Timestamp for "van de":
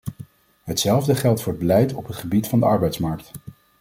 2.47-2.65